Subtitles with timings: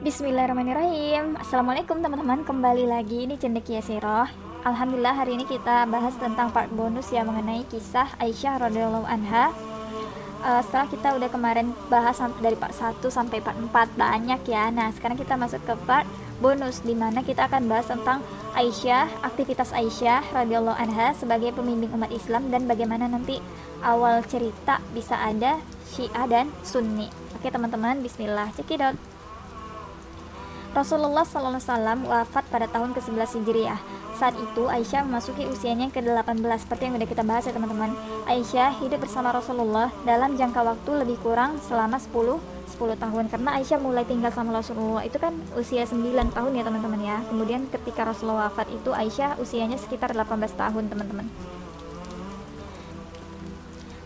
[0.00, 1.36] Bismillahirrahmanirrahim.
[1.36, 2.40] Assalamualaikum teman-teman.
[2.40, 4.24] Kembali lagi di Cendekia Siroh.
[4.64, 9.52] Alhamdulillah hari ini kita bahas tentang part bonus yang mengenai kisah Aisyah radhiyallahu anha.
[10.40, 14.72] Uh, Setelah kita udah kemarin bahas dari part 1 sampai part 4 Banyak ya.
[14.72, 16.08] Nah sekarang kita masuk ke part
[16.40, 18.24] bonus Di mana kita akan bahas tentang
[18.56, 23.36] Aisyah Aktivitas Aisyah radhiyallahu anha Sebagai pemimpin umat Islam Dan bagaimana nanti
[23.84, 25.60] awal cerita bisa ada
[25.92, 27.12] Syiah dan Sunni.
[27.36, 28.48] Oke teman-teman Bismillah.
[28.56, 29.09] Cekidot
[30.70, 31.58] Rasulullah SAW
[32.06, 33.80] wafat pada tahun ke-11 Hijriah.
[34.14, 37.90] Saat itu Aisyah memasuki usianya ke-18 seperti yang sudah kita bahas ya teman-teman.
[38.30, 42.38] Aisyah hidup bersama Rasulullah dalam jangka waktu lebih kurang selama 10
[42.70, 47.00] 10 tahun karena Aisyah mulai tinggal sama Rasulullah itu kan usia 9 tahun ya teman-teman
[47.02, 47.18] ya.
[47.26, 51.26] Kemudian ketika Rasulullah wafat itu Aisyah usianya sekitar 18 tahun teman-teman.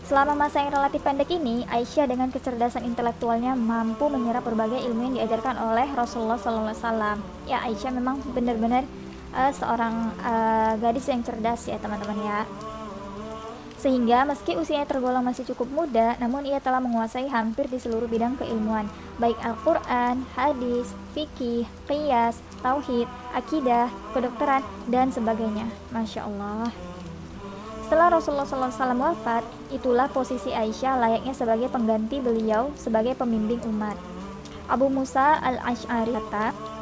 [0.05, 5.15] Selama masa yang relatif pendek ini, Aisyah dengan kecerdasan intelektualnya mampu menyerap berbagai ilmu yang
[5.17, 7.17] diajarkan oleh Rasulullah SAW.
[7.49, 8.85] Ya, Aisyah memang benar-benar
[9.33, 12.45] uh, seorang uh, gadis yang cerdas ya teman-teman ya.
[13.81, 18.37] Sehingga meski usianya tergolong masih cukup muda, namun ia telah menguasai hampir di seluruh bidang
[18.37, 18.85] keilmuan,
[19.17, 25.65] baik Al-Quran, hadis, fikih, qiyas, tauhid, akidah, kedokteran, dan sebagainya.
[25.89, 26.69] Masya Allah.
[27.85, 33.97] Setelah Rasulullah SAW wafat, itulah posisi Aisyah layaknya sebagai pengganti beliau sebagai pembimbing umat.
[34.65, 36.75] Abu Musa al-Ash'ari kata,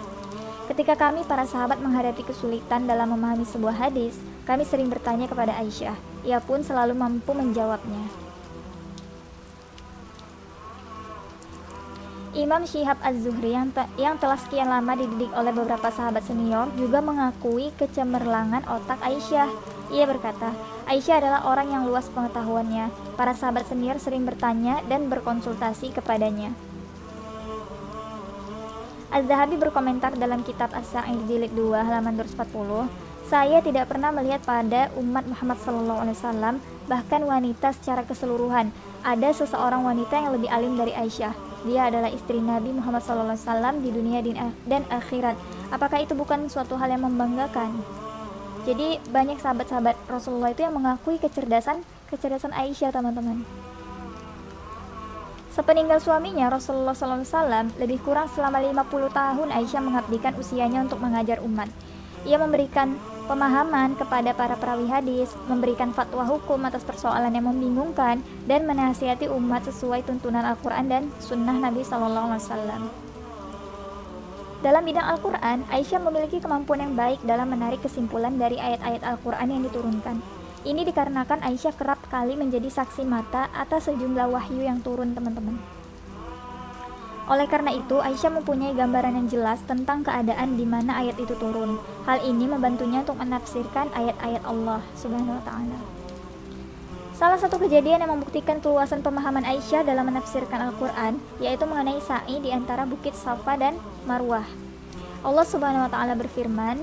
[0.64, 4.16] Ketika kami para sahabat menghadapi kesulitan dalam memahami sebuah hadis,
[4.48, 6.00] kami sering bertanya kepada Aisyah.
[6.24, 8.08] Ia pun selalu mampu menjawabnya.
[12.34, 16.98] Imam Syihab Az-Zuhri yang, te yang telah sekian lama dididik oleh beberapa sahabat senior juga
[16.98, 19.52] mengakui kecemerlangan otak Aisyah.
[19.94, 20.50] Ia berkata,
[20.90, 22.90] Aisyah adalah orang yang luas pengetahuannya.
[23.14, 26.50] Para sahabat senior sering bertanya dan berkonsultasi kepadanya.
[29.14, 32.90] Az-Zahabi berkomentar dalam kitab As-Sa'id jilid 2 halaman 240,
[33.30, 36.58] saya tidak pernah melihat pada umat Muhammad SAW
[36.90, 38.74] bahkan wanita secara keseluruhan
[39.06, 41.32] ada seseorang wanita yang lebih alim dari Aisyah.
[41.64, 44.26] Dia adalah istri Nabi Muhammad SAW di dunia
[44.66, 45.38] dan akhirat.
[45.70, 47.86] Apakah itu bukan suatu hal yang membanggakan?
[48.64, 53.44] Jadi banyak sahabat-sahabat Rasulullah itu yang mengakui kecerdasan kecerdasan Aisyah teman-teman.
[55.54, 61.70] Sepeninggal suaminya Rasulullah SAW lebih kurang selama 50 tahun Aisyah mengabdikan usianya untuk mengajar umat.
[62.26, 62.98] Ia memberikan
[63.30, 69.68] pemahaman kepada para perawi hadis, memberikan fatwa hukum atas persoalan yang membingungkan, dan menasihati umat
[69.68, 73.13] sesuai tuntunan Al-Quran dan Sunnah Nabi SAW.
[74.64, 79.62] Dalam bidang Al-Quran, Aisyah memiliki kemampuan yang baik dalam menarik kesimpulan dari ayat-ayat Al-Quran yang
[79.68, 80.24] diturunkan.
[80.64, 85.60] Ini dikarenakan Aisyah kerap kali menjadi saksi mata atas sejumlah wahyu yang turun teman-teman.
[87.28, 91.76] Oleh karena itu, Aisyah mempunyai gambaran yang jelas tentang keadaan di mana ayat itu turun.
[92.08, 96.03] Hal ini membantunya untuk menafsirkan ayat-ayat Allah Subhanahu wa taala.
[97.14, 102.50] Salah satu kejadian yang membuktikan keluasan pemahaman Aisyah dalam menafsirkan Al-Quran yaitu mengenai sa'i di
[102.50, 103.78] antara bukit Safa dan
[104.10, 104.50] Marwah.
[105.22, 106.82] Allah Subhanahu wa taala berfirman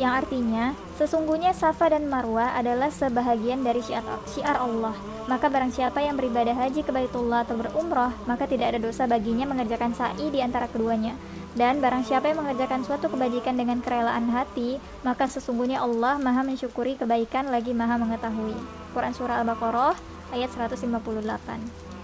[0.00, 4.96] yang artinya sesungguhnya Safa dan Marwah adalah sebahagian dari syiar, Allah.
[5.28, 9.44] Maka barang siapa yang beribadah haji ke Baitullah atau berumrah, maka tidak ada dosa baginya
[9.44, 11.20] mengerjakan sa'i di antara keduanya.
[11.54, 16.98] Dan barang siapa yang mengerjakan suatu kebajikan dengan kerelaan hati, maka sesungguhnya Allah Maha mensyukuri
[16.98, 18.58] kebaikan lagi Maha mengetahui.
[18.90, 19.94] Quran surah Al-Baqarah
[20.34, 21.94] ayat 158.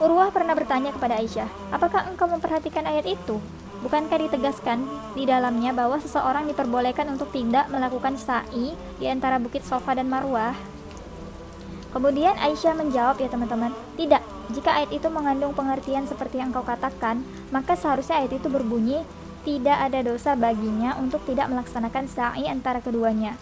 [0.00, 3.36] Urwah pernah bertanya kepada Aisyah, apakah engkau memperhatikan ayat itu?
[3.84, 9.92] Bukankah ditegaskan di dalamnya bahwa seseorang diperbolehkan untuk tidak melakukan sa'i di antara bukit Sofa
[9.92, 10.56] dan Marwah?
[11.92, 14.24] Kemudian Aisyah menjawab ya teman-teman, tidak.
[14.50, 17.22] Jika ayat itu mengandung pengertian seperti yang kau katakan,
[17.54, 19.06] maka seharusnya ayat itu berbunyi,
[19.46, 23.38] tidak ada dosa baginya untuk tidak melaksanakan sa'i antara keduanya.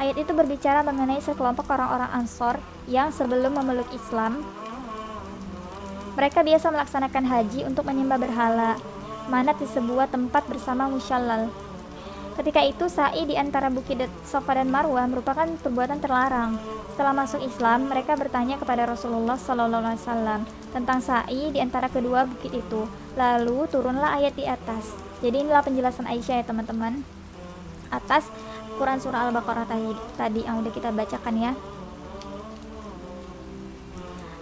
[0.00, 4.40] Ayat itu berbicara mengenai sekelompok orang-orang Ansor yang sebelum memeluk Islam
[6.18, 8.74] mereka biasa melaksanakan haji untuk menyembah berhala,
[9.30, 11.46] manat di sebuah tempat bersama musyallal.
[12.38, 16.54] Ketika itu, sa'i di antara bukit Safa dan Marwah merupakan perbuatan terlarang.
[16.94, 22.86] Setelah masuk Islam, mereka bertanya kepada Rasulullah SAW tentang sa'i di antara kedua bukit itu.
[23.18, 24.94] Lalu turunlah ayat di atas.
[25.18, 27.02] Jadi inilah penjelasan Aisyah ya teman-teman.
[27.90, 28.30] Atas
[28.78, 31.52] Quran surah Al-Baqarah tadi, tadi yang udah kita bacakan ya.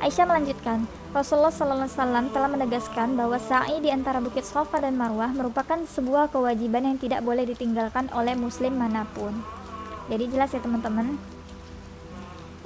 [0.04, 0.84] Aisyah melanjutkan,
[1.16, 6.84] Rasulullah SAW telah menegaskan bahwa sa'i di antara bukit Safa dan Marwah merupakan sebuah kewajiban
[6.84, 9.32] yang tidak boleh ditinggalkan oleh muslim mana pun.
[10.12, 11.16] Jadi jelas ya teman-teman.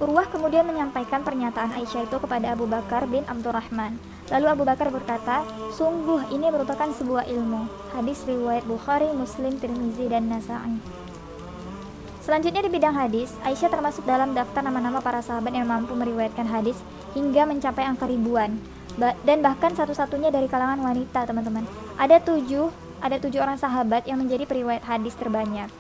[0.03, 4.03] Urwah kemudian menyampaikan pernyataan Aisyah itu kepada Abu Bakar bin Abdurrahman.
[4.35, 10.27] Lalu Abu Bakar berkata, "Sungguh ini merupakan sebuah ilmu." Hadis riwayat Bukhari, Muslim, Tirmizi, dan
[10.27, 10.83] Nasa'i.
[12.21, 16.77] Selanjutnya di bidang hadis, Aisyah termasuk dalam daftar nama-nama para sahabat yang mampu meriwayatkan hadis
[17.17, 18.61] hingga mencapai angka ribuan.
[19.01, 21.65] dan bahkan satu-satunya dari kalangan wanita, teman-teman.
[21.97, 22.69] Ada tujuh,
[23.01, 25.73] ada tujuh orang sahabat yang menjadi periwayat hadis terbanyak.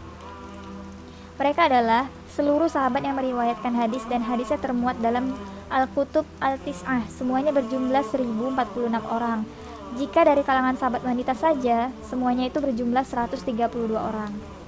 [1.37, 5.36] Mereka adalah seluruh sahabat yang meriwayatkan hadis dan hadisnya termuat dalam
[5.69, 7.04] Al-Kutub Al-Tis'ah.
[7.12, 9.44] Semuanya berjumlah 1046 orang.
[10.00, 14.59] Jika dari kalangan sahabat wanita saja, semuanya itu berjumlah 132 orang.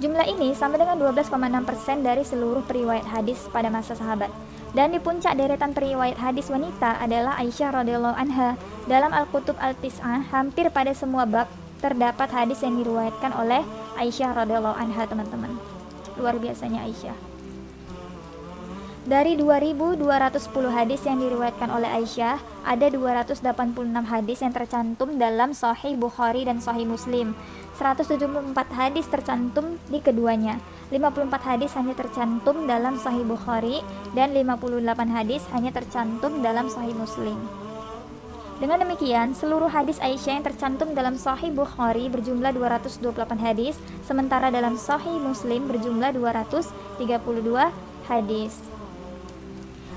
[0.00, 4.32] Jumlah ini sama dengan 12,6% dari seluruh periwayat hadis pada masa sahabat.
[4.72, 8.56] Dan di puncak deretan periwayat hadis wanita adalah Aisyah radhiyallahu anha.
[8.88, 11.52] Dalam Al-Kutub Al-Tis'ah, hampir pada semua bab
[11.84, 13.60] terdapat hadis yang diriwayatkan oleh
[14.00, 15.52] Aisyah radhiyallahu anha, teman-teman
[16.16, 17.29] luar biasanya Aisyah.
[19.00, 19.96] Dari 2210
[20.76, 22.36] hadis yang diriwayatkan oleh Aisyah,
[22.68, 23.40] ada 286
[24.04, 27.32] hadis yang tercantum dalam Sahih Bukhari dan Sahih Muslim.
[27.80, 28.20] 174
[28.76, 30.60] hadis tercantum di keduanya.
[30.92, 33.80] 54 hadis hanya tercantum dalam Sahih Bukhari
[34.12, 37.40] dan 58 hadis hanya tercantum dalam Sahih Muslim.
[38.60, 44.76] Dengan demikian, seluruh hadis Aisyah yang tercantum dalam Sahih Bukhari berjumlah 228 hadis, sementara dalam
[44.76, 47.72] Sahih Muslim berjumlah 232
[48.04, 48.69] hadis.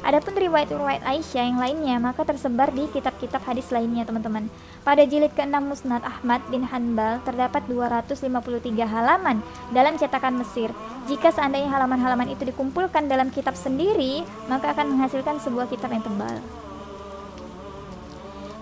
[0.04, 4.52] Adapun riwayat-riwayat Aisyah yang lainnya maka tersebar di kitab-kitab hadis lainnya, teman-teman.
[4.84, 9.40] Pada jilid ke-6 Musnad Ahmad bin Hanbal terdapat 253 halaman
[9.72, 10.76] dalam cetakan Mesir.
[11.08, 16.63] Jika seandainya halaman-halaman itu dikumpulkan dalam kitab sendiri, maka akan menghasilkan sebuah kitab yang tebal.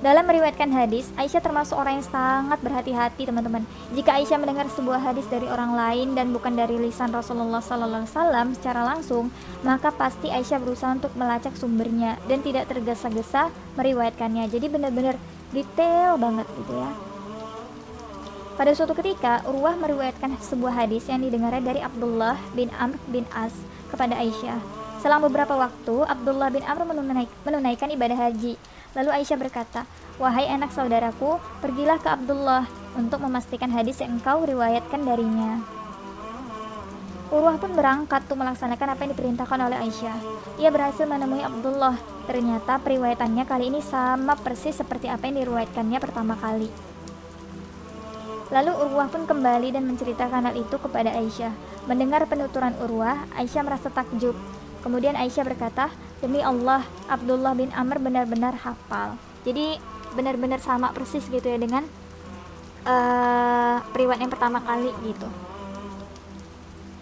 [0.02, 3.62] Dalam meriwayatkan hadis, Aisyah termasuk orang yang sangat berhati-hati, teman-teman.
[3.94, 8.10] Jika Aisyah mendengar sebuah hadis dari orang lain dan bukan dari lisan Rasulullah SAW
[8.58, 9.30] secara langsung,
[9.62, 14.50] maka pasti Aisyah berusaha untuk melacak sumbernya dan tidak tergesa-gesa meriwayatkannya.
[14.50, 15.22] Jadi benar-benar
[15.54, 16.90] detail banget gitu ya.
[18.58, 23.54] Pada suatu ketika, Urwah meriwayatkan sebuah hadis yang didengarnya dari Abdullah bin Amr bin As
[23.94, 24.58] kepada Aisyah.
[24.98, 26.90] Selang beberapa waktu, Abdullah bin Amr
[27.46, 28.58] menunaikan ibadah haji.
[28.92, 29.88] Lalu Aisyah berkata,
[30.20, 35.64] Wahai anak saudaraku, pergilah ke Abdullah untuk memastikan hadis yang engkau riwayatkan darinya.
[37.32, 40.18] Urwah pun berangkat untuk melaksanakan apa yang diperintahkan oleh Aisyah.
[40.60, 41.96] Ia berhasil menemui Abdullah.
[42.28, 46.68] Ternyata periwayatannya kali ini sama persis seperti apa yang diriwayatkannya pertama kali.
[48.52, 51.56] Lalu Urwah pun kembali dan menceritakan hal itu kepada Aisyah.
[51.88, 54.36] Mendengar penuturan Urwah, Aisyah merasa takjub.
[54.82, 59.82] Kemudian Aisyah berkata, demi Allah Abdullah bin Amr benar-benar hafal jadi
[60.14, 61.84] benar-benar sama persis gitu ya dengan
[62.86, 65.28] uh, yang pertama kali gitu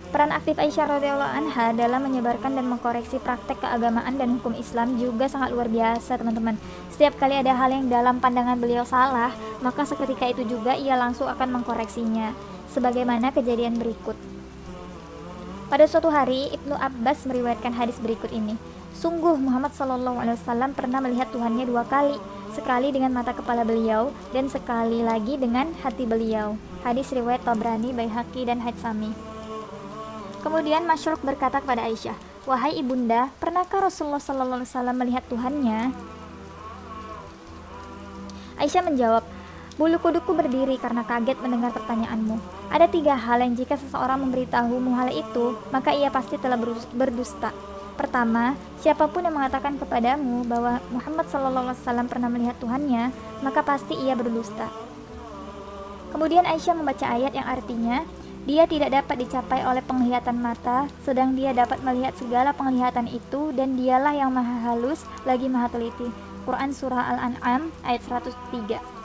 [0.10, 5.30] Peran aktif Aisyah radhiyallahu anha dalam menyebarkan dan mengkoreksi praktek keagamaan dan hukum Islam juga
[5.30, 6.58] sangat luar biasa, teman-teman.
[6.90, 9.30] Setiap kali ada hal yang dalam pandangan beliau salah,
[9.62, 12.34] maka seketika itu juga ia langsung akan mengkoreksinya.
[12.74, 14.18] Sebagaimana kejadian berikut.
[15.70, 18.58] Pada suatu hari, Ibnu Abbas meriwayatkan hadis berikut ini.
[18.98, 22.18] Sungguh Muhammad Wasallam pernah melihat Tuhannya dua kali,
[22.58, 26.58] sekali dengan mata kepala beliau dan sekali lagi dengan hati beliau.
[26.82, 29.14] Hadis riwayat Tabrani, Baihaqi dan Haitsami.
[30.42, 32.18] Kemudian Masyruk berkata kepada Aisyah,
[32.50, 35.94] Wahai ibunda, pernahkah Rasulullah Shallallahu Alaihi Wasallam melihat Tuhannya?
[38.58, 39.24] Aisyah menjawab,
[39.80, 42.36] Bulu kuduku berdiri karena kaget mendengar pertanyaanmu.
[42.68, 46.60] Ada tiga hal yang jika seseorang memberitahumu hal itu, maka ia pasti telah
[46.92, 47.56] berdusta.
[47.96, 54.20] Pertama, siapa pun yang mengatakan kepadamu bahwa Muhammad SAW pernah melihat Tuhannya, maka pasti ia
[54.20, 54.68] berdusta.
[56.12, 58.04] Kemudian Aisyah membaca ayat yang artinya,
[58.44, 63.80] dia tidak dapat dicapai oleh penglihatan mata, sedang dia dapat melihat segala penglihatan itu dan
[63.80, 66.12] dialah yang maha halus lagi maha teliti.
[66.44, 68.99] Quran Surah Al-An'am ayat 103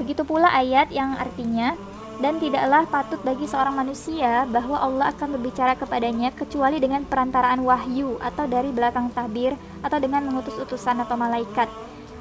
[0.00, 1.78] Begitu pula ayat yang artinya,
[2.22, 8.22] dan tidaklah patut bagi seorang manusia bahwa Allah akan berbicara kepadanya kecuali dengan perantaraan wahyu
[8.22, 11.66] atau dari belakang tabir atau dengan mengutus utusan atau malaikat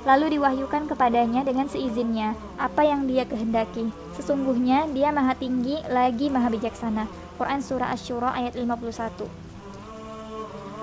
[0.03, 3.87] lalu diwahyukan kepadanya dengan seizinnya apa yang dia kehendaki
[4.17, 7.07] sesungguhnya dia maha tinggi lagi maha bijaksana
[7.39, 9.29] Quran Surah Ash-Shura ayat 51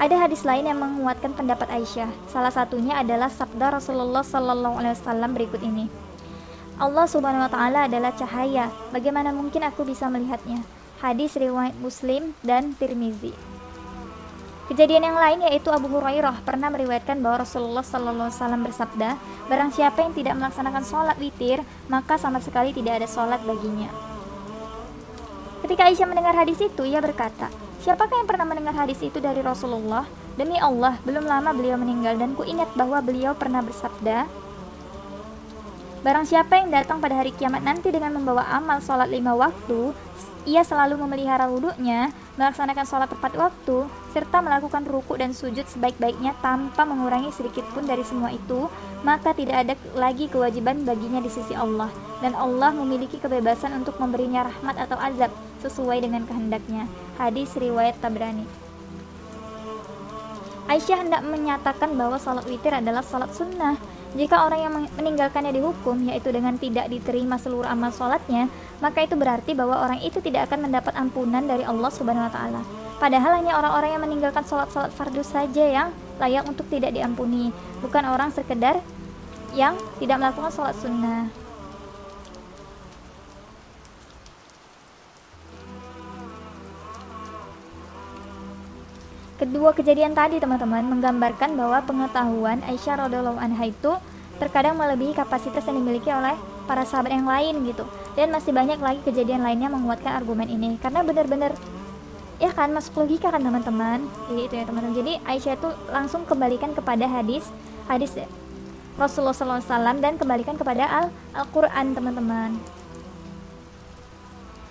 [0.01, 2.09] ada hadis lain yang menguatkan pendapat Aisyah.
[2.33, 5.93] Salah satunya adalah sabda Rasulullah Sallallahu Alaihi Wasallam berikut ini.
[6.81, 8.73] Allah Subhanahu wa taala adalah cahaya.
[8.89, 10.65] Bagaimana mungkin aku bisa melihatnya?
[11.05, 13.37] Hadis riwayat Muslim dan Tirmizi.
[14.73, 19.09] Kejadian yang lain yaitu Abu Hurairah pernah meriwayatkan bahwa Rasulullah Sallallahu Alaihi Wasallam bersabda,
[19.53, 21.61] barang siapa yang tidak melaksanakan sholat witir,
[21.93, 23.93] maka sama sekali tidak ada sholat baginya.
[25.61, 27.53] Ketika Aisyah mendengar hadis itu, ia berkata,
[27.85, 30.09] Siapakah yang pernah mendengar hadis itu dari Rasulullah?
[30.41, 34.25] Demi Allah, belum lama beliau meninggal dan ku ingat bahwa beliau pernah bersabda,
[36.01, 39.93] Barang siapa yang datang pada hari kiamat nanti dengan membawa amal sholat lima waktu,
[40.49, 42.09] ia selalu memelihara wudhunya,
[42.41, 43.85] melaksanakan sholat tepat waktu,
[44.17, 48.73] serta melakukan ruku dan sujud sebaik-baiknya tanpa mengurangi sedikit pun dari semua itu,
[49.05, 51.93] maka tidak ada lagi kewajiban baginya di sisi Allah.
[52.25, 55.29] Dan Allah memiliki kebebasan untuk memberinya rahmat atau azab
[55.61, 56.89] sesuai dengan kehendaknya.
[57.21, 58.49] Hadis riwayat Tabrani.
[60.65, 63.77] Aisyah hendak menyatakan bahwa sholat witir adalah sholat sunnah.
[64.11, 68.51] Jika orang yang meninggalkannya dihukum, yaitu dengan tidak diterima seluruh amal sholatnya,
[68.83, 72.63] maka itu berarti bahwa orang itu tidak akan mendapat ampunan dari Allah Subhanahu wa Ta'ala.
[72.99, 75.89] Padahal hanya orang-orang yang meninggalkan sholat-sholat fardu saja yang
[76.19, 78.83] layak untuk tidak diampuni, bukan orang sekedar
[79.55, 81.31] yang tidak melakukan sholat sunnah.
[89.41, 93.97] Kedua kejadian tadi teman-teman menggambarkan bahwa pengetahuan Aisyah radhiallahu anha itu
[94.37, 96.37] terkadang melebihi kapasitas yang dimiliki oleh
[96.69, 97.89] para sahabat yang lain gitu.
[98.21, 101.57] Dan masih banyak lagi kejadian lainnya menguatkan argumen ini karena benar-benar
[102.37, 104.05] ya kan masuk logika kan teman-teman.
[104.29, 104.97] Jadi itu ya teman-teman.
[105.01, 107.49] Jadi Aisyah itu langsung kembalikan kepada hadis
[107.89, 108.13] hadis
[109.01, 112.80] Rasulullah SAW dan kembalikan kepada Al-Quran teman-teman.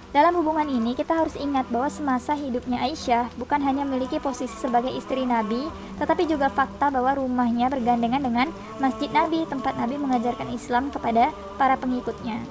[0.10, 4.90] Dalam hubungan ini, kita harus ingat bahwa semasa hidupnya Aisyah bukan hanya memiliki posisi sebagai
[4.90, 5.70] istri Nabi,
[6.02, 8.50] tetapi juga fakta bahwa rumahnya bergandengan dengan
[8.82, 11.30] Masjid Nabi, tempat Nabi mengajarkan Islam kepada
[11.62, 12.42] para pengikutnya.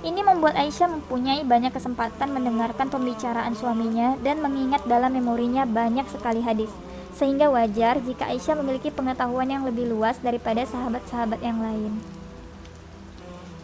[0.00, 6.40] Ini membuat Aisyah mempunyai banyak kesempatan mendengarkan pembicaraan suaminya dan mengingat dalam memorinya banyak sekali
[6.40, 6.72] hadis,
[7.12, 12.23] sehingga wajar jika Aisyah memiliki pengetahuan yang lebih luas daripada sahabat-sahabat yang lain.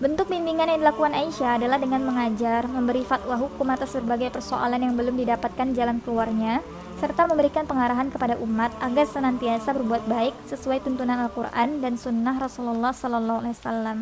[0.00, 4.96] Bentuk bimbingan yang dilakukan Aisyah adalah dengan mengajar, memberi fatwa hukum atas berbagai persoalan yang
[4.96, 6.64] belum didapatkan jalan keluarnya,
[7.04, 12.96] serta memberikan pengarahan kepada umat agar senantiasa berbuat baik sesuai tuntunan Al-Quran dan Sunnah Rasulullah
[12.96, 13.98] Sallallahu Alaihi Wasallam.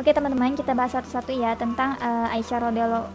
[0.00, 3.06] Oke teman-teman, kita bahas satu-satu ya tentang uh, Aisyah radhiyallahu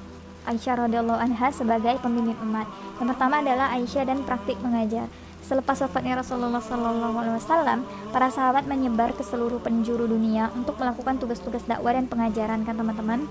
[0.54, 2.70] Aisyah radhiyallahu anha sebagai pembimbing umat.
[3.02, 5.10] Yang pertama adalah Aisyah dan praktik mengajar.
[5.44, 7.84] Selepas wafatnya Rasulullah SAW,
[8.16, 13.28] para sahabat menyebar ke seluruh penjuru dunia untuk melakukan tugas-tugas dakwah dan pengajaran kan teman-teman.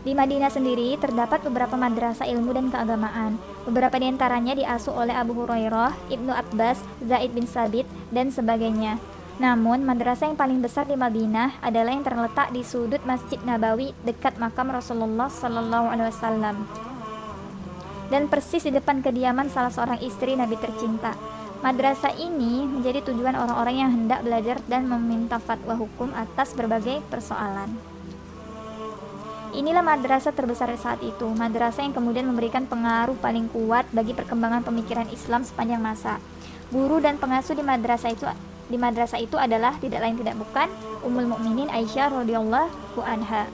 [0.00, 3.36] Di Madinah sendiri terdapat beberapa madrasah ilmu dan keagamaan.
[3.68, 8.96] Beberapa di antaranya diasuh oleh Abu Hurairah, Ibnu Abbas, Zaid bin Sabit, dan sebagainya.
[9.40, 14.36] Namun, madrasah yang paling besar di Madinah adalah yang terletak di sudut Masjid Nabawi dekat
[14.36, 16.89] makam Rasulullah SAW
[18.10, 21.14] dan persis di depan kediaman salah seorang istri Nabi tercinta.
[21.60, 27.68] Madrasah ini menjadi tujuan orang-orang yang hendak belajar dan meminta fatwa hukum atas berbagai persoalan.
[29.50, 35.10] Inilah madrasah terbesar saat itu, madrasah yang kemudian memberikan pengaruh paling kuat bagi perkembangan pemikiran
[35.10, 36.22] Islam sepanjang masa.
[36.70, 38.24] Guru dan pengasuh di madrasah itu
[38.70, 40.70] di madrasah itu adalah tidak lain tidak bukan
[41.02, 43.50] Ummul Mukminin Aisyah radhiyallahu anha.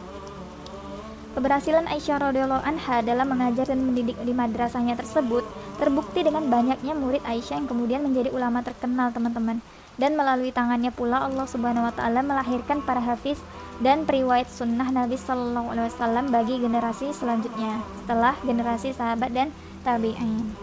[1.36, 5.44] Keberhasilan Aisyah radhiyallahu anha dalam mengajar dan mendidik di madrasahnya tersebut
[5.76, 9.60] terbukti dengan banyaknya murid Aisyah yang kemudian menjadi ulama terkenal, teman-teman.
[10.00, 13.36] Dan melalui tangannya pula Allah Subhanahu wa taala melahirkan para hafiz
[13.84, 19.52] dan periwayat sunnah Nabi Shallallahu alaihi wasallam bagi generasi selanjutnya setelah generasi sahabat dan
[19.84, 20.56] tabi'in.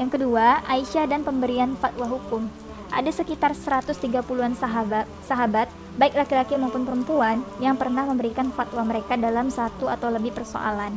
[0.00, 2.48] Yang kedua, Aisyah dan pemberian fatwa hukum.
[2.92, 9.48] Ada sekitar 130-an sahabat, sahabat baik laki-laki maupun perempuan yang pernah memberikan fatwa mereka dalam
[9.48, 10.92] satu atau lebih persoalan.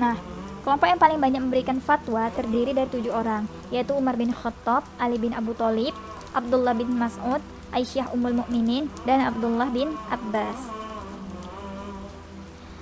[0.00, 0.16] Nah,
[0.64, 5.20] kelompok yang paling banyak memberikan fatwa terdiri dari tujuh orang, yaitu Umar bin Khattab, Ali
[5.20, 5.92] bin Abu Thalib,
[6.32, 7.40] Abdullah bin Mas'ud,
[7.76, 10.56] Aisyah Ummul Mukminin, dan Abdullah bin Abbas.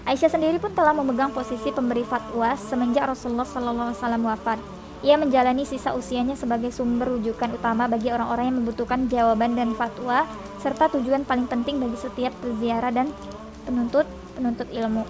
[0.05, 4.74] Aisyah sendiri pun telah memegang posisi pemberi fatwa semenjak Rasulullah SAW wafat.
[5.05, 10.25] Ia menjalani sisa usianya sebagai sumber rujukan utama bagi orang-orang yang membutuhkan jawaban dan fatwa
[10.65, 13.13] serta tujuan paling penting bagi setiap peziarah dan
[13.69, 15.05] penuntut penuntut ilmu.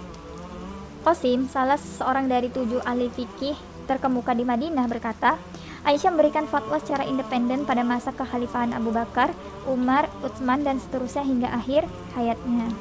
[1.07, 3.55] Qasim, salah seorang dari tujuh ahli fikih
[3.87, 5.39] terkemuka di Madinah berkata,
[5.85, 9.31] Aisyah memberikan fatwa secara independen pada masa kekhalifahan Abu Bakar,
[9.69, 11.85] Umar, Utsman, dan seterusnya hingga akhir
[12.17, 12.73] hayatnya.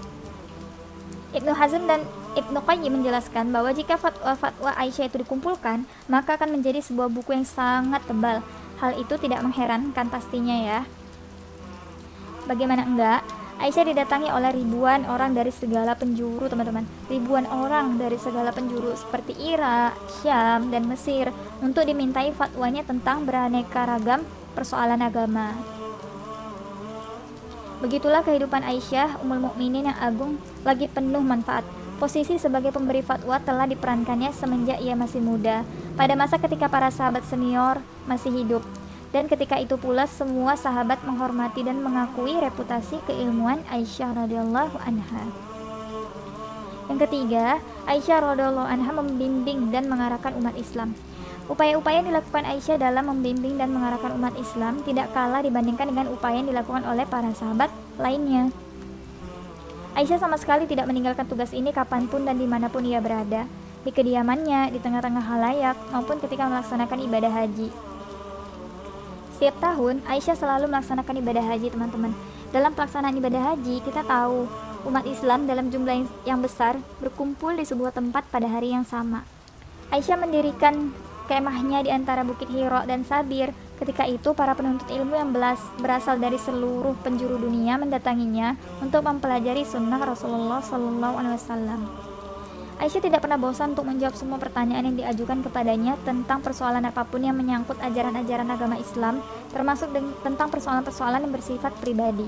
[1.37, 2.03] Ibnu Hazm dan
[2.35, 7.47] Ibnu Qayyim menjelaskan bahwa jika fatwa-fatwa Aisyah itu dikumpulkan, maka akan menjadi sebuah buku yang
[7.47, 8.43] sangat tebal.
[8.83, 10.81] Hal itu tidak mengherankan pastinya ya.
[12.51, 13.23] Bagaimana enggak?
[13.63, 16.83] Aisyah didatangi oleh ribuan orang dari segala penjuru, teman-teman.
[17.07, 21.31] Ribuan orang dari segala penjuru seperti Irak, Syam, dan Mesir
[21.63, 24.27] untuk dimintai fatwanya tentang beraneka ragam
[24.59, 25.55] persoalan agama.
[27.79, 30.35] Begitulah kehidupan Aisyah, Ummul Mukminin yang agung,
[30.67, 31.63] lagi penuh manfaat.
[32.05, 35.65] Posisi sebagai pemberi fatwa telah diperankannya semenjak ia masih muda,
[35.97, 38.61] pada masa ketika para sahabat senior masih hidup.
[39.09, 45.25] Dan ketika itu pula semua sahabat menghormati dan mengakui reputasi keilmuan Aisyah radhiyallahu anha.
[46.93, 50.93] Yang ketiga, Aisyah radhiyallahu anha membimbing dan mengarahkan umat Islam.
[51.49, 56.37] Upaya-upaya yang dilakukan Aisyah dalam membimbing dan mengarahkan umat Islam tidak kalah dibandingkan dengan upaya
[56.37, 58.53] yang dilakukan oleh para sahabat lainnya.
[59.95, 63.47] Aisyah sama sekali tidak meninggalkan tugas ini kapan pun dan di mana pun ia berada,
[63.87, 67.71] di kediamannya, di tengah-tengah halayak, maupun ketika melaksanakan ibadah haji.
[69.39, 72.11] Setiap tahun, Aisyah selalu melaksanakan ibadah haji, teman-teman.
[72.51, 74.51] Dalam pelaksanaan ibadah haji, kita tahu
[74.91, 79.23] umat Islam dalam jumlah yang besar berkumpul di sebuah tempat pada hari yang sama.
[79.95, 80.91] Aisyah mendirikan
[81.31, 83.55] kemahnya di antara Bukit Hiro dan Sabir.
[83.75, 89.67] Ketika itu, para penuntut ilmu yang belas berasal dari seluruh penjuru dunia mendatanginya untuk mempelajari
[89.67, 91.81] sunnah Rasulullah Sallallahu Alaihi Wasallam.
[92.75, 97.23] Aisyah tidak pernah bosan untuk menjawab semua pertanyaan yang diajukan kepadanya tentang persoalan apa pun
[97.23, 99.23] yang menyangkut ajaran-ajaran agama Islam,
[99.55, 99.95] termasuk
[100.27, 102.27] tentang persoalan-persoalan yang bersifat pribadi.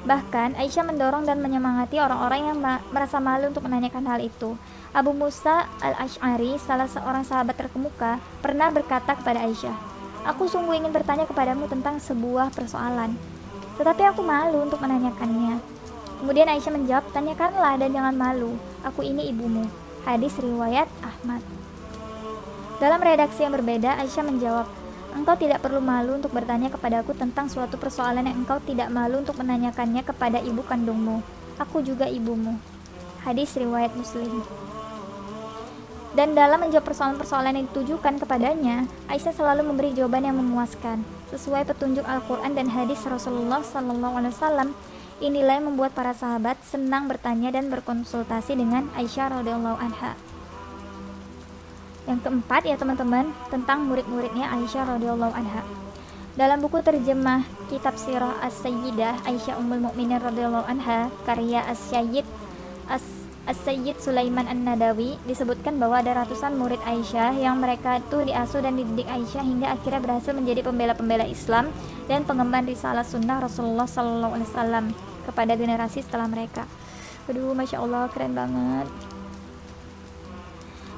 [0.00, 2.58] Bahkan, Aisyah mendorong dan menyemangati orang-orang yang
[2.88, 4.56] merasa malu untuk menanyakan hal itu.
[4.90, 9.78] Abu Musa al-Ash'ari, salah seorang sahabat terkemuka, pernah berkata kepada Aisyah,
[10.26, 13.14] Aku sungguh ingin bertanya kepadamu tentang sebuah persoalan,
[13.78, 15.62] tetapi aku malu untuk menanyakannya.
[16.18, 19.70] Kemudian Aisyah menjawab, tanyakanlah dan jangan malu, aku ini ibumu.
[20.02, 21.40] Hadis riwayat Ahmad.
[22.82, 24.66] Dalam redaksi yang berbeda, Aisyah menjawab,
[25.10, 29.42] Engkau tidak perlu malu untuk bertanya kepadaku tentang suatu persoalan yang engkau tidak malu untuk
[29.42, 31.18] menanyakannya kepada ibu kandungmu.
[31.58, 32.54] Aku juga ibumu.
[33.26, 34.46] Hadis riwayat Muslim.
[36.10, 42.02] Dan dalam menjawab persoalan-persoalan yang ditujukan kepadanya, Aisyah selalu memberi jawaban yang memuaskan, sesuai petunjuk
[42.02, 44.74] Al-Quran dan hadis Rasulullah SAW.
[45.22, 50.18] Inilah yang membuat para sahabat senang bertanya dan berkonsultasi dengan Aisyah radhiyallahu anha.
[52.10, 55.62] Yang keempat ya teman-teman tentang murid-muridnya Aisyah radhiyallahu anha.
[56.34, 62.24] Dalam buku terjemah kitab Sirah As-Sayyidah Aisyah Ummul Mukminin radhiyallahu anha karya As-Sayyid
[62.88, 68.76] As As-Sayyid Sulaiman An-Nadawi disebutkan bahwa ada ratusan murid Aisyah yang mereka itu diasuh dan
[68.76, 71.72] dididik Aisyah hingga akhirnya berhasil menjadi pembela-pembela Islam
[72.04, 74.84] dan pengemban risalah sunnah Rasulullah Sallallahu Alaihi Wasallam
[75.24, 76.68] kepada generasi setelah mereka.
[77.32, 78.86] Aduh, masya Allah, keren banget.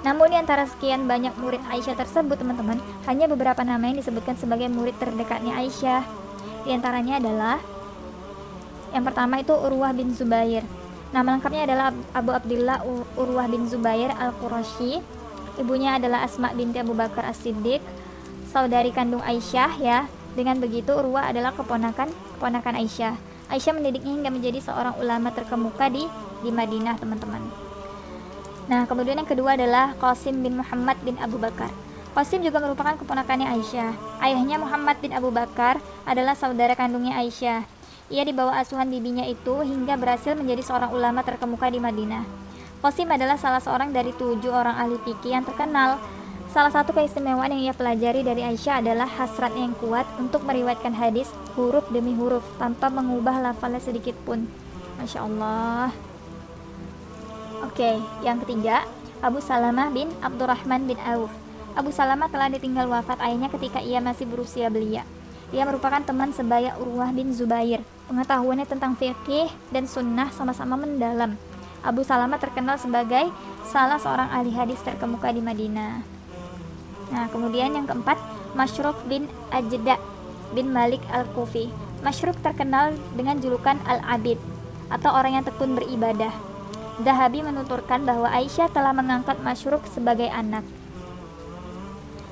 [0.03, 4.67] Namun di antara sekian banyak murid Aisyah tersebut, teman-teman, hanya beberapa nama yang disebutkan sebagai
[4.67, 6.03] murid terdekatnya Aisyah.
[6.67, 7.63] Di antaranya adalah
[8.91, 10.82] yang pertama itu Urwah bin Zubair.
[11.13, 12.81] Nama lengkapnya adalah Abu Abdullah
[13.21, 15.05] Urwah bin Zubair Al-Qurashi.
[15.61, 17.85] Ibunya adalah Asma binti Abu Bakar As-Siddiq,
[18.49, 20.09] saudari kandung Aisyah ya.
[20.33, 22.09] Dengan begitu Urwah adalah keponakan
[22.41, 23.21] keponakan Aisyah.
[23.53, 26.09] Aisyah mendidiknya hingga menjadi seorang ulama terkemuka di
[26.41, 27.45] di Madinah, teman-teman.
[28.73, 31.69] Nah, kemudian yang kedua adalah Qasim bin Muhammad bin Abu Bakar.
[32.17, 33.93] Qasim juga merupakan keponakannya Aisyah.
[34.25, 35.77] Ayahnya Muhammad bin Abu Bakar
[36.09, 37.82] adalah saudara kandungnya Aisyah.
[38.13, 42.29] Ia dibawa asuhan bibinya itu hingga berhasil menjadi seorang ulama terkemuka di Madinah.
[42.85, 45.97] Qasim adalah salah seorang dari tujuh orang ahli fikih yang terkenal.
[46.53, 51.33] Salah satu keistimewaan yang ia pelajari dari Aisyah adalah hasratnya yang kuat untuk meriwayatkan hadis
[51.57, 54.45] huruf demi huruf tanpa mengubah lafalnya sedikit pun.
[55.01, 55.89] Masya Allah.
[57.65, 58.85] Oke, yang ketiga,
[59.25, 61.33] Abu Salamah bin Abdurrahman bin Auf.
[61.73, 65.09] Abu Salamah telah ditinggal wafat ayahnya ketika ia masih berusia belia.
[65.53, 67.85] Ia merupakan teman sebaya Urwah bin Zubair.
[68.09, 71.37] Pengetahuannya tentang fikih dan sunnah sama-sama mendalam.
[71.85, 73.29] Abu Salamah terkenal sebagai
[73.69, 76.01] salah seorang ahli hadis terkemuka di Madinah.
[77.13, 78.17] Nah, kemudian yang keempat,
[78.57, 80.01] Mashruk bin Ajda
[80.57, 81.69] bin Malik Al-Kufi.
[82.01, 84.41] Mashruk terkenal dengan julukan Al-Abid
[84.89, 86.33] atau orang yang tekun beribadah.
[87.01, 90.65] Dahabi menuturkan bahwa Aisyah telah mengangkat Mashruk sebagai anak.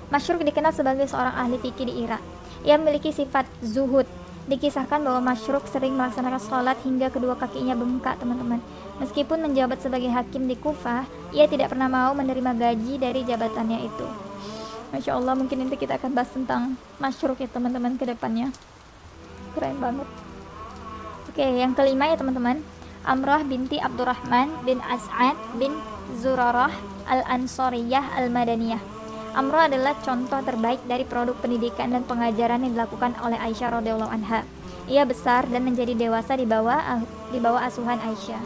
[0.08, 2.20] Mashruk dikenal sebagai seorang ahli fikih di Irak.
[2.64, 4.04] Ia memiliki sifat zuhud.
[4.50, 8.58] Dikisahkan bahwa Masyruk sering melaksanakan sholat hingga kedua kakinya bengkak, teman-teman.
[8.98, 14.06] Meskipun menjabat sebagai hakim di Kufah, ia tidak pernah mau menerima gaji dari jabatannya itu.
[14.90, 18.50] Masya Allah, mungkin nanti kita akan bahas tentang Masyruk ya teman-teman ke depannya.
[19.54, 20.08] Keren banget.
[21.30, 22.60] Oke, yang kelima ya teman-teman.
[23.06, 25.72] Amrah binti Abdurrahman bin As'ad bin
[26.20, 26.74] Zurarah
[27.08, 28.99] al-Ansoriyah al-Madaniyah
[29.30, 34.42] Amro adalah contoh terbaik dari produk pendidikan dan pengajaran yang dilakukan oleh Aisyah radhiyallahu anha.
[34.90, 38.42] Ia besar dan menjadi dewasa di bawah di bawah asuhan Aisyah.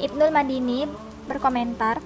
[0.00, 0.88] Ibnul Madini
[1.28, 2.00] berkomentar,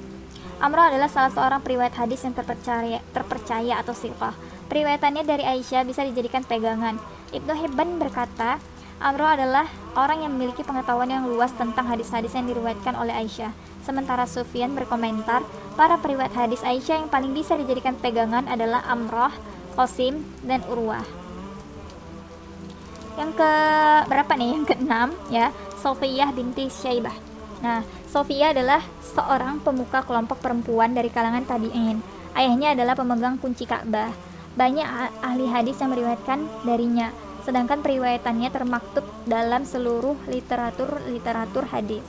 [0.59, 4.35] Amro adalah salah seorang periwayat hadis yang terpercaya, terpercaya atau sirkah.
[4.67, 6.99] Periwayatannya dari Aisyah bisa dijadikan pegangan.
[7.31, 8.59] Ibnu Hibban berkata,
[8.97, 13.53] Amroh adalah orang yang memiliki pengetahuan yang luas tentang hadis-hadis yang diriwayatkan oleh Aisyah.
[13.85, 15.45] Sementara Sufyan berkomentar,
[15.77, 19.31] para periwayat hadis Aisyah yang paling bisa dijadikan pegangan adalah Amroh,
[19.77, 21.05] Qasim, dan Urwah.
[23.21, 23.53] Yang ke
[24.09, 24.51] berapa nih?
[24.57, 25.53] Yang keenam ya,
[25.85, 27.15] Sofiyah binti Syaibah.
[27.61, 32.01] Nah, Sofia adalah seorang pemuka kelompok perempuan dari kalangan tabi'in.
[32.33, 34.13] Ayahnya adalah pemegang kunci Ka'bah.
[34.57, 34.89] Banyak
[35.21, 37.13] ahli hadis yang meriwayatkan darinya
[37.47, 42.03] sedangkan periwayatannya termaktub dalam seluruh literatur-literatur hadis.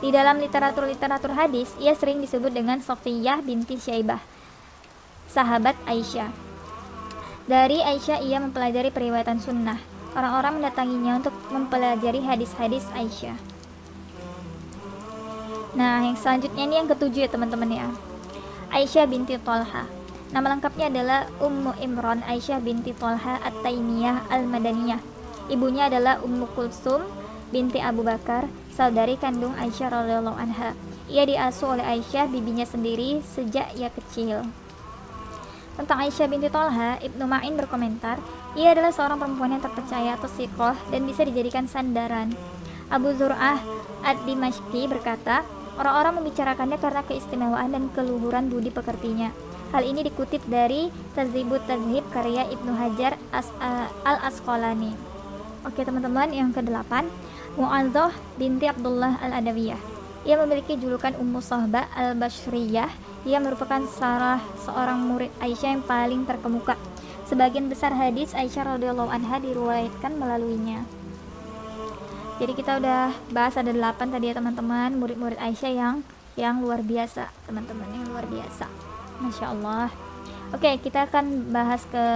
[0.00, 4.24] Di dalam literatur-literatur hadis, ia sering disebut dengan Sofiyah binti Syaibah,
[5.28, 6.32] sahabat Aisyah.
[7.44, 9.76] Dari Aisyah ia mempelajari periwayatan sunnah.
[10.16, 13.36] Orang-orang mendatanginya untuk mempelajari hadis-hadis Aisyah.
[15.76, 17.86] Nah, yang selanjutnya ini yang ketujuh ya teman-teman ya.
[18.72, 19.99] Aisyah binti Tolha.
[20.30, 25.02] Nama lengkapnya adalah Ummu Imran Aisyah binti Tolha At-Taimiyah Al-Madaniyah.
[25.50, 27.02] Ibunya adalah Ummu Kulsum
[27.50, 30.78] binti Abu Bakar, saudari kandung Aisyah radhiyallahu anha.
[31.10, 34.46] Ia diasuh oleh Aisyah bibinya sendiri sejak ia kecil.
[35.74, 38.22] Tentang Aisyah binti Tolha, Ibnu Ma'in berkomentar,
[38.54, 42.30] ia adalah seorang perempuan yang terpercaya atau sikoh dan bisa dijadikan sandaran.
[42.86, 43.58] Abu Zur'ah
[44.06, 45.42] Ad-Dimashqi berkata,
[45.74, 49.49] orang-orang membicarakannya karena keistimewaan dan keluhuran budi pekertinya.
[49.70, 53.46] Hal ini dikutip dari Tazibut Tazhib karya Ibnu Hajar As
[54.02, 54.98] Al-Asqalani.
[55.62, 57.06] Oke teman-teman, yang kedelapan,
[57.54, 59.78] Mu'adzah binti Abdullah Al-Adawiyah.
[60.26, 62.90] Ia memiliki julukan Ummu Sahbah Al-Bashriyah.
[63.30, 66.74] Ia merupakan salah seorang murid Aisyah yang paling terkemuka.
[67.30, 70.82] Sebagian besar hadis Aisyah radhiyallahu anha diriwayatkan melaluinya.
[72.42, 75.96] Jadi kita udah bahas ada delapan tadi ya teman-teman murid-murid Aisyah yang
[76.34, 78.89] yang luar biasa teman-teman yang luar biasa.
[79.20, 79.88] Masya Allah
[80.50, 82.06] Oke kita akan bahas ke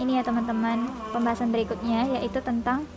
[0.00, 2.88] ini ya teman-teman pembahasan berikutnya yaitu tentang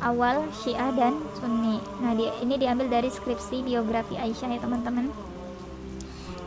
[0.00, 1.80] awal Syiah dan Sunni.
[2.00, 5.12] Nah, dia, ini diambil dari skripsi biografi Aisyah ya teman-teman.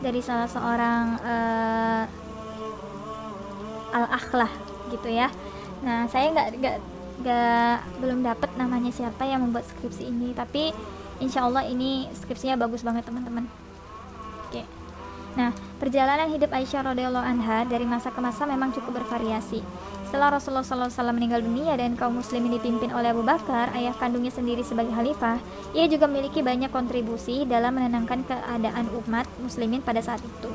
[0.02, 2.04] Dari salah seorang uh,
[3.94, 4.50] al-akhlah
[4.90, 5.30] gitu ya.
[5.80, 6.76] Nah, saya nggak nggak
[7.24, 10.74] nggak belum dapat namanya siapa yang membuat skripsi ini, tapi
[11.22, 13.46] insya Allah ini skripsinya bagus banget teman-teman.
[15.34, 15.50] Nah,
[15.82, 19.66] perjalanan hidup Aisyah radhiyallahu anha dari masa ke masa memang cukup bervariasi.
[20.06, 24.62] Setelah Rasulullah SAW meninggal dunia dan kaum muslimin dipimpin oleh Abu Bakar, ayah kandungnya sendiri
[24.62, 25.42] sebagai khalifah,
[25.74, 30.50] ia juga memiliki banyak kontribusi dalam menenangkan keadaan umat muslimin pada saat itu.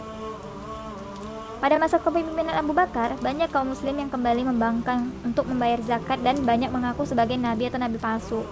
[1.59, 6.39] Pada masa kepemimpinan Abu Bakar, banyak kaum muslim yang kembali membangkang untuk membayar zakat dan
[6.47, 8.47] banyak mengaku sebagai nabi atau nabi palsu.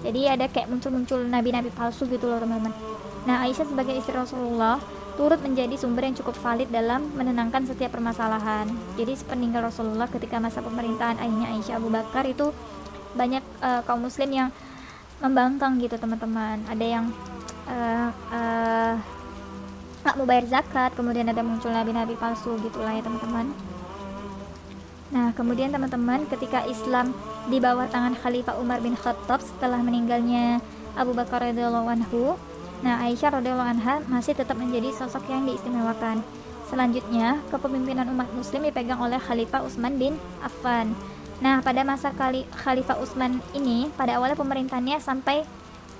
[0.00, 2.72] Jadi ada kayak muncul-muncul nabi-nabi palsu gitu loh teman-teman.
[3.28, 4.80] Nah Aisyah sebagai istri Rasulullah
[5.16, 8.68] turut menjadi sumber yang cukup valid dalam menenangkan setiap permasalahan.
[9.00, 12.52] Jadi sepeninggal Rasulullah ketika masa pemerintahan ayahnya Aisyah Abu Bakar itu
[13.16, 14.48] banyak uh, kaum muslim yang
[15.24, 16.60] membangkang gitu teman-teman.
[16.68, 17.08] Ada yang
[17.64, 18.94] uh, uh,
[20.04, 23.50] nggak mau bayar zakat, kemudian ada muncul nabi-nabi palsu gitulah ya teman-teman.
[25.06, 27.14] Nah, kemudian teman-teman ketika Islam
[27.46, 30.58] di bawah tangan Khalifah Umar bin Khattab setelah meninggalnya
[30.98, 32.34] Abu Bakar radhiyallahu anhu,
[32.84, 36.20] Nah, Aisyah radhiyallahu anha masih tetap menjadi sosok yang diistimewakan.
[36.66, 40.92] Selanjutnya, kepemimpinan umat muslim dipegang oleh Khalifah Utsman bin Affan.
[41.38, 45.46] Nah, pada masa kali Khalifah Utsman ini, pada awalnya pemerintahannya sampai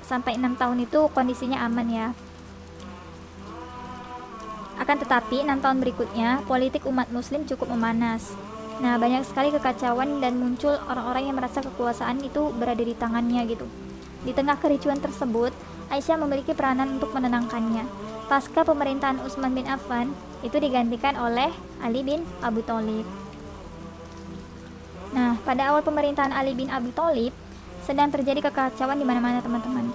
[0.02, 2.08] sampai 6 tahun itu kondisinya aman ya.
[4.76, 8.36] Akan tetapi, 6 tahun berikutnya, politik umat muslim cukup memanas.
[8.76, 13.64] Nah, banyak sekali kekacauan dan muncul orang-orang yang merasa kekuasaan itu berada di tangannya gitu.
[14.26, 15.54] Di tengah kericuan tersebut,
[15.90, 17.86] Aisyah memiliki peranan untuk menenangkannya.
[18.26, 20.10] Pasca pemerintahan Utsman bin Affan,
[20.42, 23.06] itu digantikan oleh Ali bin Abu Thalib.
[25.14, 27.30] Nah, pada awal pemerintahan Ali bin Abi Thalib,
[27.86, 29.86] sedang terjadi kekacauan di mana-mana teman-teman.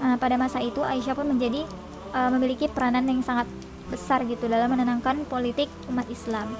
[0.00, 1.68] Nah, pada masa itu Aisyah pun menjadi
[2.16, 3.44] uh, memiliki peranan yang sangat
[3.92, 6.56] besar gitu dalam menenangkan politik umat Islam.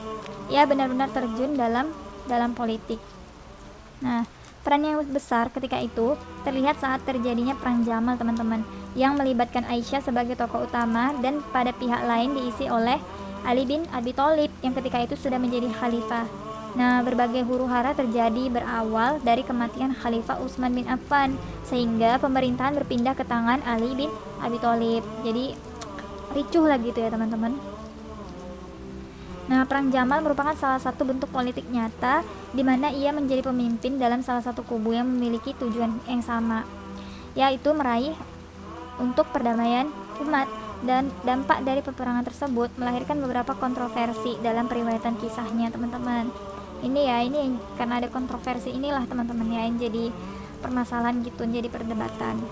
[0.52, 1.88] Ia benar-benar terjun dalam
[2.28, 3.00] dalam politik.
[4.04, 4.28] Nah,
[4.64, 8.64] Peran yang besar ketika itu terlihat saat terjadinya Perang Jamal teman-teman
[8.96, 12.96] yang melibatkan Aisyah sebagai tokoh utama dan pada pihak lain diisi oleh
[13.44, 16.24] Ali bin Abi Thalib yang ketika itu sudah menjadi khalifah.
[16.74, 23.14] Nah, berbagai huru hara terjadi berawal dari kematian Khalifah Utsman bin Affan sehingga pemerintahan berpindah
[23.14, 24.10] ke tangan Ali bin
[24.42, 25.04] Abi Thalib.
[25.22, 25.54] Jadi
[26.34, 27.73] ricuh lah gitu ya teman-teman.
[29.44, 32.24] Nah, Perang Jamal merupakan salah satu bentuk politik nyata
[32.56, 36.64] di mana ia menjadi pemimpin dalam salah satu kubu yang memiliki tujuan yang sama,
[37.36, 38.16] yaitu meraih
[38.96, 39.90] untuk perdamaian
[40.24, 40.48] umat
[40.84, 46.28] dan dampak dari peperangan tersebut melahirkan beberapa kontroversi dalam periwayatan kisahnya, teman-teman.
[46.84, 50.12] ini ya ini karena ada kontroversi inilah teman-teman ya yang jadi
[50.60, 52.44] permasalahan gitu jadi perdebatan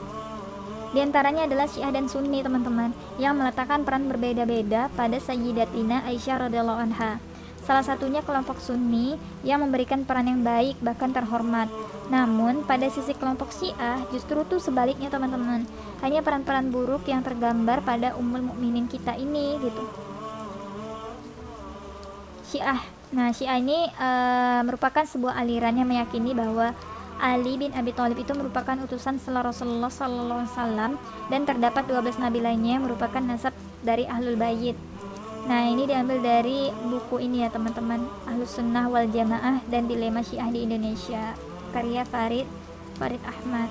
[0.92, 6.80] di antaranya adalah Syiah dan Sunni teman-teman yang meletakkan peran berbeda-beda pada Sayyidatina Aisyah radhiyallahu
[6.84, 7.16] anha.
[7.64, 11.70] Salah satunya kelompok Sunni yang memberikan peran yang baik bahkan terhormat.
[12.12, 15.64] Namun pada sisi kelompok Syiah justru tuh sebaliknya teman-teman.
[16.04, 19.82] Hanya peran-peran buruk yang tergambar pada ummul mukminin kita ini gitu.
[22.52, 22.82] Syiah.
[23.16, 24.08] Nah, Syiah ini e,
[24.68, 26.76] merupakan sebuah aliran yang meyakini bahwa
[27.22, 30.92] Ali bin Abi Thalib itu merupakan utusan setelah Rasulullah Sallallahu Alaihi Wasallam
[31.30, 33.54] dan terdapat 12 nabi lainnya yang merupakan nasab
[33.86, 34.74] dari Ahlul Bayit.
[35.46, 40.50] Nah ini diambil dari buku ini ya teman-teman Ahlus Sunnah wal Jamaah dan Dilema Syiah
[40.50, 41.38] di Indonesia
[41.70, 42.50] karya Farid
[42.98, 43.70] Farid Ahmad.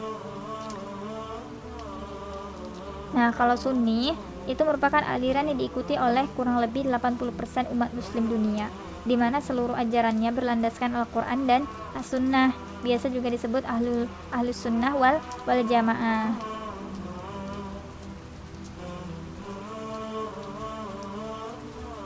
[3.12, 4.16] Nah kalau Sunni
[4.48, 8.72] itu merupakan aliran yang diikuti oleh kurang lebih 80% umat muslim dunia
[9.04, 11.62] di mana seluruh ajarannya berlandaskan Al-Quran dan
[11.98, 12.54] As-Sunnah.
[12.82, 16.34] Biasa juga disebut ahlu ahlus sunnah wal wal jamaah.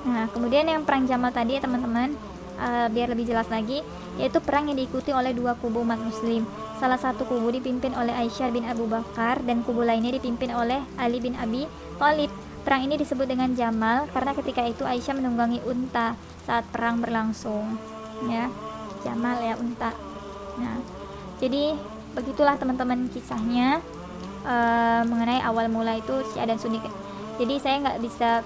[0.04, 2.12] Nah kemudian yang perang Jamal tadi ya teman-teman
[2.60, 3.88] uh, biar lebih jelas lagi
[4.20, 6.44] yaitu perang yang diikuti oleh dua kubu umat muslim.
[6.76, 11.24] Salah satu kubu dipimpin oleh Aisyah bin Abu Bakar dan kubu lainnya dipimpin oleh Ali
[11.24, 12.32] bin Abi Thalib
[12.66, 16.18] Perang ini disebut dengan Jamal karena ketika itu Aisyah menunggangi unta
[16.50, 17.78] saat perang berlangsung.
[18.26, 18.50] Ya,
[19.06, 19.94] Jamal ya unta.
[20.58, 20.82] Nah,
[21.38, 21.78] jadi
[22.18, 23.86] begitulah teman-teman kisahnya
[24.42, 26.82] uh, mengenai awal mula itu Syiah dan Sunni.
[27.38, 28.42] Jadi saya nggak bisa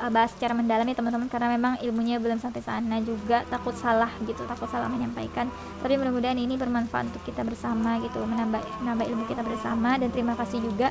[0.00, 4.08] uh, bahas secara mendalam ya teman-teman karena memang ilmunya belum sampai sana juga takut salah
[4.24, 5.52] gitu takut salah menyampaikan
[5.84, 10.32] tapi mudah-mudahan ini bermanfaat untuk kita bersama gitu menambah menambah ilmu kita bersama dan terima
[10.34, 10.90] kasih juga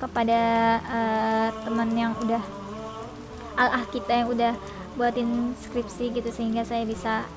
[0.00, 0.40] kepada
[0.80, 2.40] uh, teman yang udah
[3.60, 4.56] al-ah kita yang udah
[4.96, 7.28] buatin skripsi gitu sehingga saya bisa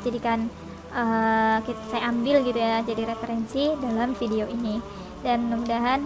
[0.00, 0.48] jadikan
[0.96, 1.60] uh,
[1.92, 4.80] saya ambil gitu ya jadi referensi dalam video ini.
[5.20, 6.00] Dan mudah-mudahan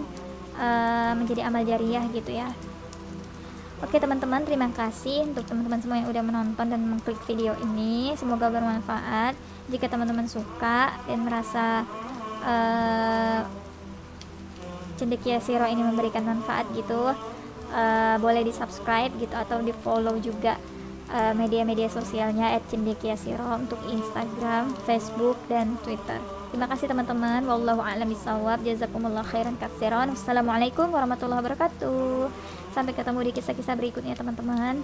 [0.59, 2.51] uh, menjadi amal jariah gitu ya.
[3.81, 8.13] Oke teman-teman terima kasih untuk teman-teman semua yang udah menonton dan mengklik video ini.
[8.13, 9.33] Semoga bermanfaat.
[9.73, 11.89] Jika teman-teman suka dan merasa
[12.45, 13.41] uh,
[15.01, 17.17] cendekia siro ini memberikan manfaat gitu
[17.73, 20.61] uh, boleh di subscribe gitu atau di follow juga
[21.11, 26.19] uh, media-media sosialnya at cendekia siro untuk Instagram, Facebook dan Twitter.
[26.51, 27.47] Terima kasih teman-teman.
[27.47, 28.11] Wallahu a'lam.
[28.67, 30.11] Jazakumullah khairan katsiran.
[30.11, 32.27] Wassalamualaikum warahmatullahi wabarakatuh.
[32.75, 34.83] Sampai ketemu di kisah-kisah berikutnya teman-teman.